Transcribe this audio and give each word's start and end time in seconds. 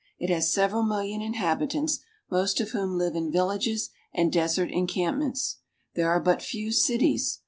It 0.17 0.31
has 0.33 0.51
several 0.51 0.81
million 0.81 1.21
inhabitants, 1.21 1.99
most 2.31 2.59
of 2.59 2.71
whom 2.71 2.97
live 2.97 3.15
in 3.15 3.31
villages 3.31 3.91
and 4.11 4.33
desert 4.33 4.71
en 4.73 4.87
campments. 4.87 5.57
There 5.93 6.09
are 6.09 6.19
but 6.19 6.41
few 6.41 6.71
cities. 6.71 7.37